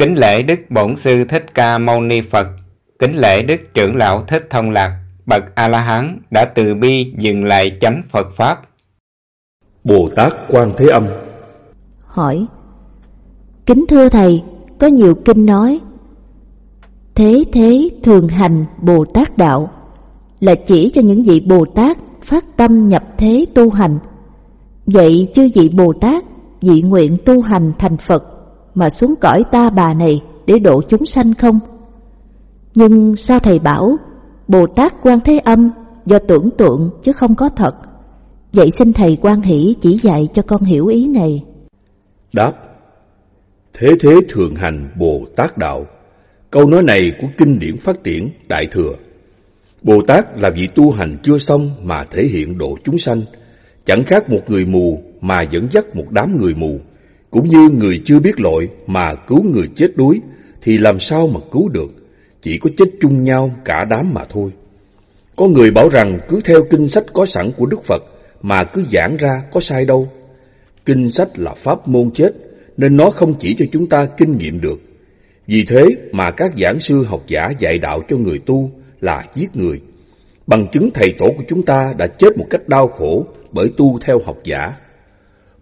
[0.00, 2.46] Kính lễ Đức Bổn Sư Thích Ca Mâu Ni Phật,
[2.98, 7.78] kính lễ Đức Trưởng Lão Thích Thông Lạc, bậc A-la-hán đã từ bi dừng lại
[7.80, 8.60] chánh Phật Pháp.
[9.84, 11.06] Bồ Tát Quan Thế Âm.
[12.04, 12.46] Hỏi
[13.66, 14.42] Kính thưa Thầy,
[14.78, 15.80] có nhiều kinh nói
[17.14, 19.70] Thế thế thường hành Bồ Tát Đạo
[20.40, 23.98] Là chỉ cho những vị Bồ Tát phát tâm nhập thế tu hành.
[24.86, 26.24] Vậy chư vị Bồ Tát
[26.60, 28.29] dị nguyện tu hành thành Phật
[28.74, 31.58] mà xuống cõi ta bà này để độ chúng sanh không?
[32.74, 33.96] Nhưng sao Thầy bảo,
[34.48, 35.70] Bồ Tát Quan Thế Âm
[36.04, 37.74] do tưởng tượng chứ không có thật?
[38.52, 41.44] Vậy xin Thầy quan hỷ chỉ dạy cho con hiểu ý này.
[42.32, 42.52] Đáp,
[43.72, 45.86] Thế thế thường hành Bồ Tát Đạo,
[46.50, 48.92] Câu nói này của kinh điển phát triển Đại Thừa.
[49.82, 53.20] Bồ Tát là vị tu hành chưa xong mà thể hiện độ chúng sanh,
[53.84, 56.80] Chẳng khác một người mù mà dẫn dắt một đám người mù.
[57.30, 60.20] Cũng như người chưa biết lội mà cứu người chết đuối,
[60.62, 61.90] Thì làm sao mà cứu được
[62.42, 64.50] Chỉ có chết chung nhau cả đám mà thôi
[65.36, 68.02] Có người bảo rằng cứ theo kinh sách có sẵn của Đức Phật,
[68.42, 70.08] Mà cứ giảng ra có sai đâu
[70.86, 72.32] Kinh sách là pháp môn chết,
[72.76, 74.80] nên nó không chỉ cho chúng ta kinh nghiệm được.
[75.46, 79.56] Vì thế mà các giảng sư học giả dạy đạo cho người tu là giết
[79.56, 79.80] người.
[80.46, 83.98] Bằng chứng thầy tổ của chúng ta đã chết một cách đau khổ bởi tu
[83.98, 84.72] theo học giả.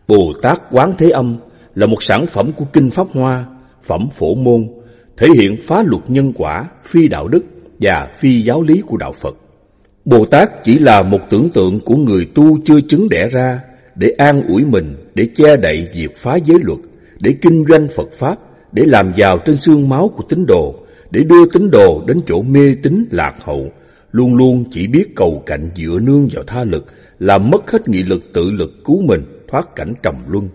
[0.08, 1.38] Bồ Tát Quán Thế Âm
[1.78, 3.46] là một sản phẩm của Kinh Pháp Hoa,
[3.82, 4.68] phẩm phổ môn,
[5.16, 7.42] thể hiện phá luật nhân quả, phi đạo đức
[7.80, 9.36] và phi giáo lý của đạo Phật.
[10.04, 13.60] Bồ Tát chỉ là một tưởng tượng của người tu chưa chứng đẻ ra
[13.94, 16.78] để an ủi mình, để che đậy việc phá giới luật,
[17.18, 18.36] để kinh doanh Phật Pháp,
[18.72, 20.74] để làm giàu trên xương máu của tín đồ,
[21.10, 23.68] để đưa tín đồ đến chỗ mê tín lạc hậu,
[24.12, 26.84] luôn luôn chỉ biết cầu cạnh dựa nương vào tha lực,
[27.18, 30.48] làm mất hết nghị lực tự lực cứu mình, thoát cảnh trầm luân.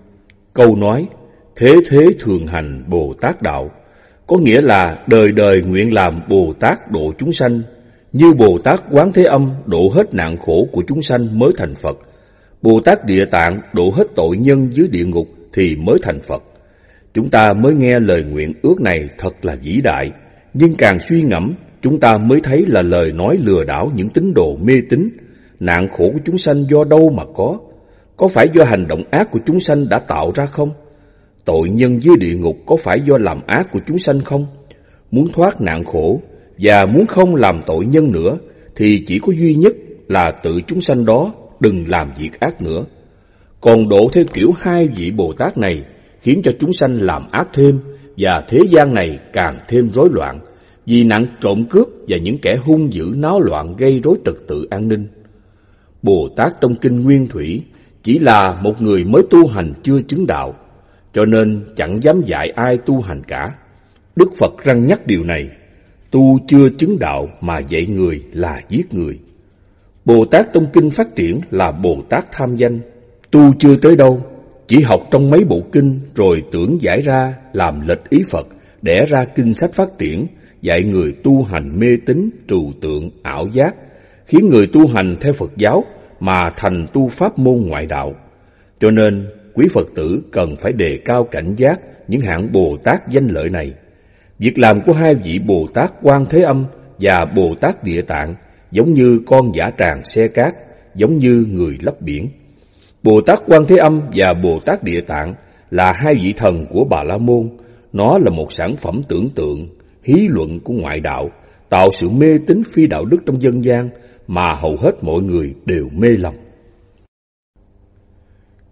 [0.54, 1.08] Câu nói,
[1.56, 3.72] thế thế thường hành Bồ Tát Đạo,
[4.28, 7.62] có nghĩa là đời đời nguyện làm Bồ Tát độ chúng sanh,
[8.12, 11.74] như Bồ Tát Quán Thế Âm độ hết nạn khổ của chúng sanh mới thành
[11.84, 11.98] Phật.
[12.62, 16.44] Bồ Tát Địa Tạng độ hết tội nhân dưới địa ngục thì mới thành Phật.
[17.14, 20.12] Chúng ta mới nghe lời nguyện ước này thật là vĩ đại,
[20.54, 24.34] nhưng càng suy ngẫm, chúng ta mới thấy là lời nói lừa đảo những tín
[24.34, 25.10] đồ mê tín.
[25.60, 27.58] Nạn khổ của chúng sanh do đâu mà có?
[28.18, 30.70] Có phải do hành động ác của chúng sanh đã tạo ra không?
[31.46, 34.46] Tội nhân dưới địa ngục có phải do làm ác của chúng sanh không?
[35.12, 36.22] Muốn thoát nạn khổ
[36.58, 38.38] và muốn không làm tội nhân nữa
[38.76, 39.74] thì chỉ có duy nhất
[40.08, 42.84] là tự chúng sanh đó đừng làm việc ác nữa.
[43.62, 45.84] Còn độ theo kiểu hai vị Bồ Tát này
[46.22, 47.80] khiến cho chúng sanh làm ác thêm
[48.18, 50.40] và thế gian này càng thêm rối loạn
[50.86, 54.68] vì nạn trộm cướp và những kẻ hung dữ náo loạn gây rối trật tự
[54.70, 55.08] an ninh.
[56.02, 57.64] Bồ Tát trong kinh Nguyên Thủy
[58.04, 60.54] chỉ là một người mới tu hành chưa chứng đạo,
[61.14, 63.56] cho nên chẳng dám dạy ai tu hành cả.
[64.16, 65.50] Đức Phật răng nhắc điều này,
[66.12, 69.20] tu chưa chứng đạo mà dạy người là giết người.
[70.06, 72.80] Bồ Tát trong kinh phát triển là Bồ Tát tham danh,
[73.32, 74.22] tu chưa tới đâu
[74.68, 78.48] chỉ học trong mấy bộ kinh rồi tưởng giải ra làm lệch ý Phật,
[78.82, 80.28] đẻ ra kinh sách phát triển,
[80.62, 83.76] dạy người tu hành mê tín, trừu tượng, ảo giác,
[84.26, 85.84] khiến người tu hành theo Phật giáo
[86.24, 88.14] mà thành tu pháp môn ngoại đạo.
[88.80, 93.10] Cho nên, quý Phật tử cần phải đề cao cảnh giác những hạng Bồ Tát
[93.10, 93.74] danh lợi này.
[94.40, 96.66] Việc làm của hai vị Bồ Tát Quan Thế Âm
[97.00, 98.36] và Bồ Tát Địa Tạng
[98.72, 100.54] giống như con giả tràng xe cát,
[100.96, 102.30] giống như người lấp biển.
[103.04, 105.34] Bồ Tát Quan Thế Âm và Bồ Tát Địa Tạng
[105.72, 107.50] là hai vị thần của Bà La Môn.
[107.94, 109.68] Nó là một sản phẩm tưởng tượng,
[110.04, 111.30] hí luận của ngoại đạo,
[111.74, 113.90] tạo sự mê tín phi đạo đức trong dân gian
[114.28, 116.34] mà hầu hết mọi người đều mê lầm.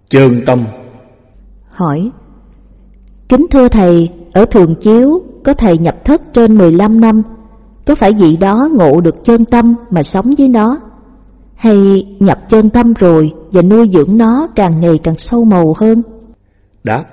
[0.09, 0.67] Chơn tâm
[1.69, 2.11] Hỏi
[3.29, 7.21] Kính thưa Thầy, ở Thường Chiếu có Thầy nhập thất trên 15 năm,
[7.85, 10.81] có phải vị đó ngộ được chân tâm mà sống với nó?
[11.55, 16.01] hay nhập chân tâm rồi và nuôi dưỡng nó càng ngày càng sâu màu hơn?
[16.83, 17.03] Đáp,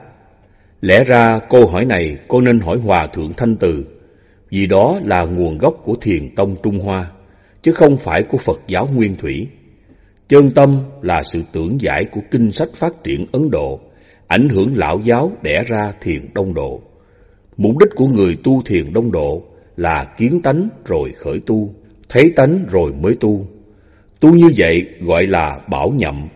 [0.81, 3.85] lẽ ra câu hỏi này cô nên hỏi Hòa Thượng Thanh Từ,
[4.51, 7.11] vì đó là nguồn gốc của thiền tông Trung Hoa,
[7.63, 9.49] chứ không phải của Phật giáo Nguyên Thủy.
[10.29, 13.81] Chân tâm là sự tưởng giải của kinh sách phát triển Ấn Độ,
[14.27, 16.81] ảnh hưởng lão giáo đẻ ra thiền đông độ.
[17.57, 19.43] Mục đích của người tu thiền đông độ
[19.77, 21.71] là kiến tánh rồi khởi tu,
[22.09, 23.47] thấy tánh rồi mới tu.
[24.21, 26.29] Tu như vậy gọi là bảo nhậm,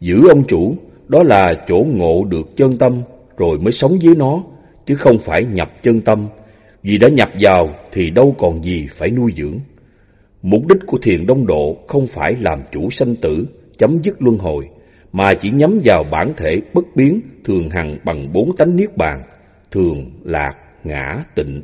[0.00, 0.76] giữ ông chủ,
[1.08, 3.02] đó là chỗ ngộ được chân tâm
[3.36, 4.42] rồi mới sống với nó,
[4.86, 6.28] chứ không phải nhập chân tâm,
[6.86, 9.58] vì đã nhập vào thì đâu còn gì phải nuôi dưỡng.
[10.42, 13.46] Mục đích của thiền đông độ không phải làm chủ sanh tử,
[13.78, 14.68] chấm dứt luân hồi,
[15.12, 19.22] mà chỉ nhắm vào bản thể bất biến thường hằng bằng bốn tánh niết bàn,
[19.70, 20.52] thường, lạc,
[20.84, 21.62] ngã, tịnh.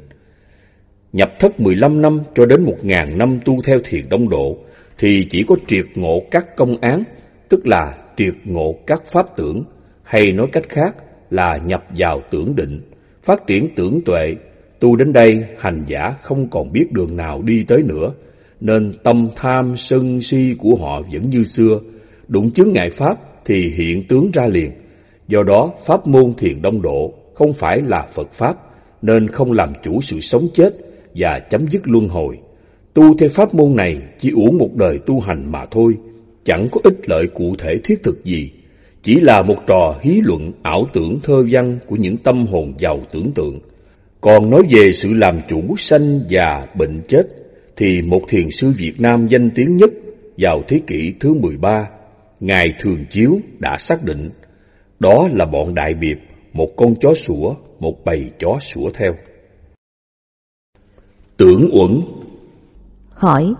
[1.12, 4.56] Nhập thất 15 năm cho đến 1.000 năm tu theo thiền đông độ
[4.98, 7.04] thì chỉ có triệt ngộ các công án,
[7.48, 9.64] tức là triệt ngộ các pháp tưởng,
[10.02, 10.96] hay nói cách khác
[11.30, 12.80] là nhập vào tưởng định,
[13.22, 14.34] phát triển tưởng tuệ.
[14.82, 18.12] Tu đến đây, hành giả không còn biết đường nào đi tới nữa,
[18.60, 21.80] nên tâm tham sân si của họ vẫn như xưa,
[22.28, 23.14] đụng chứng ngại pháp
[23.44, 24.70] thì hiện tướng ra liền.
[25.28, 28.56] Do đó, pháp môn thiền đông độ không phải là Phật Pháp,
[29.02, 30.74] nên không làm chủ sự sống chết
[31.14, 32.38] và chấm dứt luân hồi.
[32.94, 35.94] Tu theo pháp môn này chỉ uổng một đời tu hành mà thôi,
[36.44, 38.50] chẳng có ích lợi cụ thể thiết thực gì,
[39.02, 43.00] chỉ là một trò hí luận ảo tưởng thơ văn của những tâm hồn giàu
[43.12, 43.58] tưởng tượng.
[44.22, 47.22] Còn nói về sự làm chủ sanh già bệnh chết,
[47.76, 49.90] thì một thiền sư Việt Nam danh tiếng nhất
[50.38, 51.88] vào thế kỷ thứ 13,
[52.40, 54.30] Ngài Thường Chiếu đã xác định
[55.00, 56.16] đó là bọn đại biệp,
[56.52, 59.12] một con chó sủa, một bầy chó sủa theo.
[61.36, 62.00] Tưởng uẩn
[63.10, 63.54] Hỏi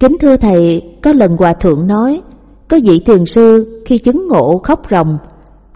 [0.00, 2.22] Kính thưa Thầy, có lần Hòa Thượng nói
[2.68, 5.18] Có vị thiền sư khi chứng ngộ khóc ròng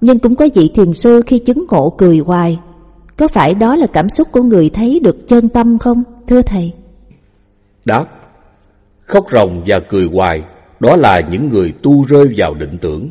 [0.01, 2.59] Nhưng cũng có vị thiền sư khi chứng ngộ cười hoài
[3.19, 6.73] có phải đó là cảm xúc của người thấy được chân tâm không, thưa Thầy?
[7.85, 8.05] Đáp
[9.07, 10.43] Khóc ròng và cười hoài
[10.81, 13.11] Đó là những người tu rơi vào định tưởng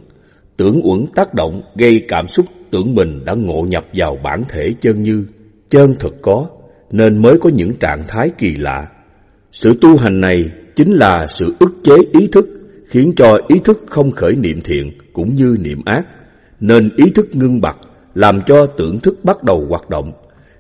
[0.57, 4.74] Tưởng uẩn tác động gây cảm xúc tưởng mình đã ngộ nhập vào bản thể
[4.81, 5.25] chân như
[5.69, 6.48] Chân thực có
[6.92, 8.88] Nên mới có những trạng thái kỳ lạ
[9.51, 10.45] Sự tu hành này
[10.75, 12.48] chính là sự ức chế ý thức
[12.88, 16.07] Khiến cho ý thức không khởi niệm thiện cũng như niệm ác
[16.60, 17.77] Nên ý thức ngưng bặt
[18.17, 20.11] làm cho tưởng thức bắt đầu hoạt động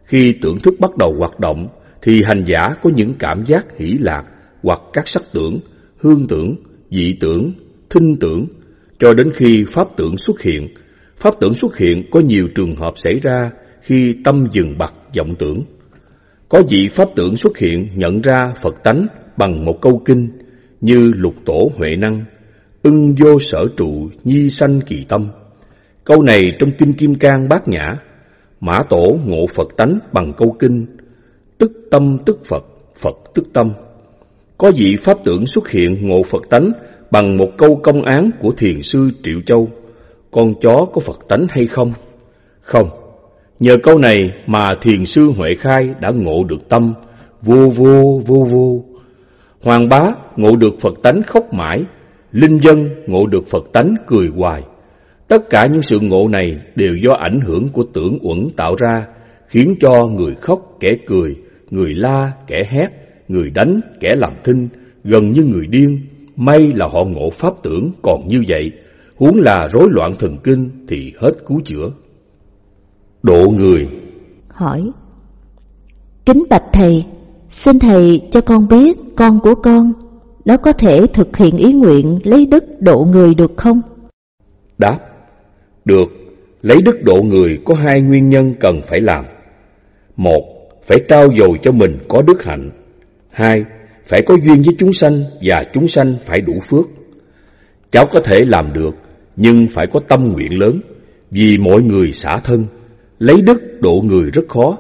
[0.03, 1.67] Khi tưởng thức bắt đầu hoạt động
[2.01, 4.23] thì hành giả có những cảm giác hỷ lạc
[4.63, 5.59] hoặc các sắc tưởng,
[5.97, 6.55] hương tưởng,
[6.91, 7.51] dị tưởng,
[7.89, 8.45] thinh tưởng,
[8.99, 10.67] cho đến khi pháp tưởng xuất hiện.
[11.17, 13.51] Pháp tưởng xuất hiện có nhiều trường hợp xảy ra
[13.81, 15.61] khi tâm dừng bặt vọng tưởng.
[16.49, 19.05] Có vị pháp tưởng xuất hiện nhận ra Phật tánh
[19.37, 20.29] bằng một câu kinh
[20.81, 22.25] như lục tổ huệ năng,
[22.83, 25.27] ưng vô sở trụ nhi sanh kỳ tâm.
[26.07, 27.87] Câu này trong Kinh Kim Cang Bát Nhã,
[28.61, 30.85] Mã Tổ ngộ Phật tánh bằng câu kinh
[31.57, 32.63] tức tâm tức Phật,
[33.01, 33.73] Phật tức tâm.
[34.57, 36.71] Có vị pháp tưởng xuất hiện ngộ Phật tánh
[37.11, 39.67] bằng một câu công án của thiền sư Triệu Châu.
[40.31, 41.93] Con chó có Phật tánh hay không?
[42.61, 42.89] Không.
[43.59, 46.93] Nhờ câu này mà thiền sư Huệ Khai đã ngộ được tâm
[47.41, 48.83] vô vô vô vô.
[49.61, 51.83] Hoàng bá ngộ được Phật tánh khóc mãi,
[52.31, 54.63] linh dân ngộ được Phật tánh cười hoài.
[55.27, 59.05] Tất cả những sự ngộ này đều do ảnh hưởng của tưởng uẩn tạo ra,
[59.47, 61.35] khiến cho người khóc kẻ cười,
[61.69, 62.87] người la, kẻ hét,
[63.27, 64.69] người đánh, kẻ làm thinh,
[65.03, 65.99] gần như người điên.
[66.35, 68.71] May là họ ngộ pháp tưởng còn như vậy,
[69.15, 71.89] huống là rối loạn thần kinh thì hết cứu chữa.
[73.23, 73.87] Độ người
[74.47, 74.91] Hỏi
[76.25, 77.05] Kính bạch thầy,
[77.49, 79.93] xin thầy cho con biết con của con
[80.45, 83.81] nó có thể thực hiện ý nguyện lấy đức độ người được không?
[84.77, 85.06] Đáp
[85.87, 86.11] được,
[86.61, 89.25] lấy đức độ người có hai nguyên nhân cần phải làm.
[90.17, 90.43] Một
[90.87, 92.71] phải trao dồi cho mình có đức hạnh.
[93.29, 93.63] Hai,
[94.05, 96.85] phải có duyên với chúng sanh và chúng sanh phải đủ phước.
[97.91, 98.95] Cháu có thể làm được,
[99.35, 100.81] nhưng phải có tâm nguyện lớn,
[101.31, 102.65] vì mọi người xả thân.
[103.19, 104.77] Lấy đức độ người rất khó,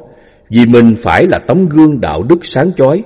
[0.49, 3.03] vì mình phải là tấm gương đạo đức sáng chói.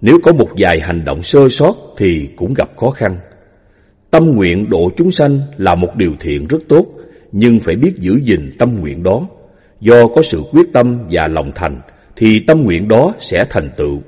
[0.00, 3.16] Nếu có một vài hành động sơ sót thì cũng gặp khó khăn.
[4.10, 6.86] Tâm nguyện độ chúng sanh là một điều thiện rất tốt,
[7.32, 9.26] nhưng phải biết giữ gìn tâm nguyện đó.
[9.80, 11.80] Do có sự quyết tâm và lòng thành,
[12.16, 14.00] thì tâm nguyện đó sẽ thành tựu.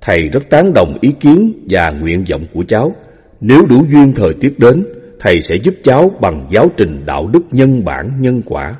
[0.00, 2.94] Thầy rất tán đồng ý kiến và nguyện vọng của cháu.
[3.40, 4.86] Nếu đủ duyên thời tiết đến,
[5.20, 8.74] thầy sẽ giúp cháu bằng giáo trình đạo đức nhân bản nhân quả.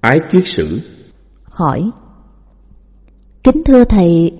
[0.00, 0.80] Ái kiết sử
[1.42, 1.90] Hỏi
[3.44, 4.32] Kính thưa thầy,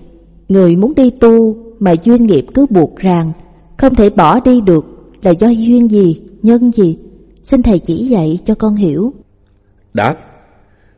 [0.49, 3.31] người muốn đi tu mà duyên nghiệp cứ buộc ràng,
[3.77, 4.85] không thể bỏ đi được
[5.21, 6.97] là do duyên gì, nhân gì?
[7.51, 9.13] Xin thầy chỉ dạy cho con hiểu.
[9.93, 10.15] Đáp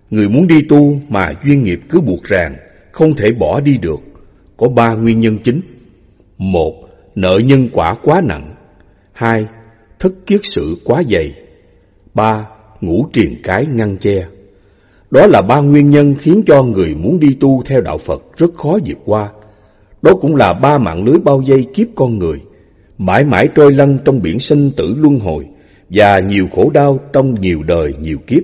[0.10, 2.56] Người muốn đi tu mà duyên nghiệp cứ buộc ràng,
[2.92, 4.00] không thể bỏ đi được.
[4.58, 5.62] Có ba nguyên nhân chính.
[6.38, 6.74] Một,
[7.16, 8.56] nợ nhân quả quá nặng.
[9.14, 9.46] Hai,
[10.00, 11.34] thất kiết sự quá dày.
[12.14, 12.48] Ba,
[12.82, 14.28] ngũ triền cái ngăn che.
[15.12, 18.54] Đó là ba nguyên nhân khiến cho người muốn đi tu theo đạo Phật rất
[18.54, 19.32] khó vượt qua.
[20.02, 22.42] Đó cũng là ba mạng lưới bao dây kiếp con người,
[22.98, 25.46] mãi mãi trôi lăn trong biển sinh tử luân hồi
[25.92, 28.44] và nhiều khổ đau trong nhiều đời nhiều kiếp.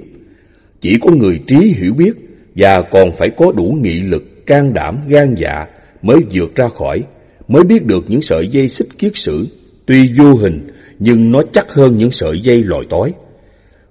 [0.81, 2.13] Chỉ có người trí hiểu biết
[2.55, 5.65] và còn phải có đủ nghị lực, can đảm, gan dạ
[6.01, 7.03] mới vượt ra khỏi,
[7.47, 9.47] mới biết được những sợi dây xích kiết sử,
[9.85, 10.67] tuy vô hình
[10.99, 13.13] nhưng nó chắc hơn những sợi dây lòi tối.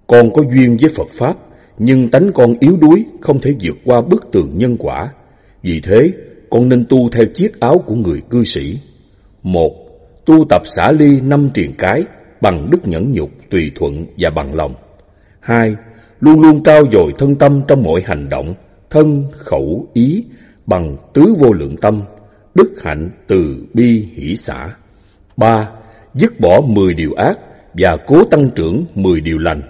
[0.06, 1.36] Còn có duyên với Phật Pháp
[1.78, 5.12] nhưng tánh con yếu đuối không thể vượt qua bức tường nhân quả.
[5.62, 6.10] Vì thế,
[6.50, 8.78] con nên tu theo chiếc áo của người cư sĩ.
[9.42, 9.72] Một,
[10.26, 12.02] tu tập xả ly năm triền cái
[12.40, 14.74] bằng đức nhẫn nhục, tùy thuận và bằng lòng.
[15.40, 15.74] Hai,
[16.20, 18.54] luôn luôn trao dồi thân tâm trong mọi hành động,
[18.90, 20.24] thân, khẩu, ý,
[20.66, 22.02] bằng tứ vô lượng tâm,
[22.54, 24.74] đức hạnh, từ, bi, hỷ xã.
[25.36, 25.56] Ba,
[26.14, 27.38] dứt bỏ mười điều ác
[27.74, 29.62] và cố tăng trưởng mười điều lành.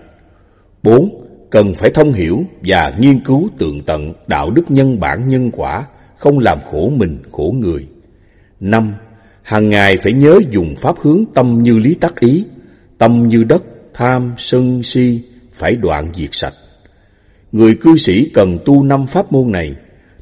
[0.83, 5.51] Bốn, cần phải thông hiểu và nghiên cứu tường tận đạo đức nhân bản nhân
[5.51, 7.87] quả, không làm khổ mình khổ người.
[8.61, 8.95] Năm,
[9.43, 12.45] hàng ngày phải nhớ dùng pháp hướng tâm như lý tắc ý,
[12.99, 13.63] tâm như đất,
[13.95, 15.23] tham, sân, si,
[15.53, 16.55] phải đoạn diệt sạch.
[17.53, 19.75] Người cư sĩ cần tu năm pháp môn này,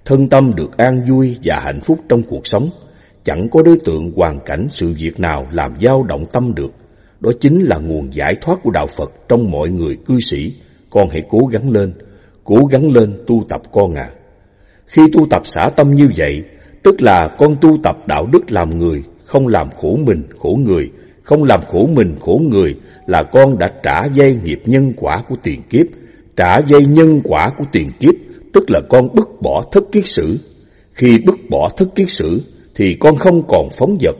[0.04, 2.70] thân tâm được an vui và hạnh phúc trong cuộc sống,
[3.24, 6.74] chẳng có đối tượng hoàn cảnh sự việc nào làm dao động tâm được.
[7.20, 10.52] Đó chính là nguồn giải thoát của đạo Phật trong mọi người cư sĩ.
[10.90, 11.92] Con hãy cố gắng lên,
[12.44, 14.10] cố gắng lên tu tập con à.
[14.86, 16.42] Khi tu tập xả tâm như vậy,
[16.82, 20.90] tức là con tu tập đạo đức làm người, không làm khổ mình, khổ người,
[21.24, 22.74] không làm khổ mình, khổ người
[23.06, 25.86] là con đã trả dây nghiệp nhân quả của tiền kiếp,
[26.36, 28.14] trả dây nhân quả của tiền kiếp,
[28.52, 30.38] tức là con bứt bỏ thất kiết sử.
[30.92, 32.40] Khi bứt bỏ thất kiết sử,
[32.74, 34.16] thì con không còn phóng vật.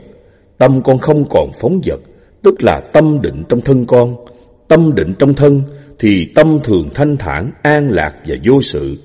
[0.58, 2.00] Tâm con không còn phóng vật,
[2.42, 4.16] tức là tâm định trong thân con.
[4.68, 5.62] Tâm định trong thân
[5.98, 8.96] thì tâm thường thanh thản, an lạc và vô sự.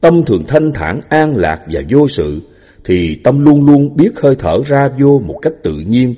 [0.00, 2.40] Tâm thường thanh thản, an lạc và vô sự
[2.84, 6.14] thì tâm luôn luôn biết hơi thở ra vô một cách tự nhiên,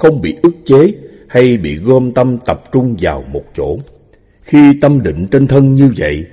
[0.00, 0.92] không bị ức chế
[1.28, 3.76] hay bị gom tâm tập trung vào một chỗ.
[4.42, 6.24] Khi tâm định trên thân như vậy,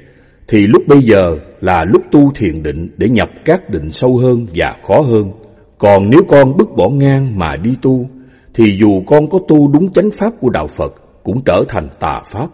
[0.48, 4.46] thì lúc bây giờ là lúc tu thiền định để nhập các định sâu hơn
[4.56, 5.32] và khó hơn.
[5.78, 8.10] Còn nếu con bứt bỏ ngang mà đi tu,
[8.54, 10.94] thì dù con có tu đúng chánh pháp của Đạo Phật,
[11.24, 12.48] cũng trở thành tà pháp.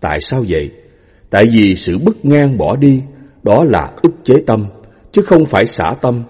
[0.00, 0.70] Tại sao vậy?
[1.30, 3.02] Tại vì sự bứt ngang bỏ đi,
[3.42, 4.66] đó là ức chế tâm,
[5.12, 6.22] chứ không phải xả tâm,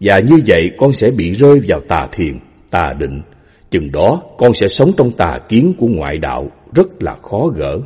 [0.00, 2.38] và như vậy con sẽ bị rơi vào tà thiền,
[2.70, 3.22] tà định.
[3.70, 7.78] Chừng đó con sẽ sống trong tà kiến của ngoại đạo, rất là khó gỡ.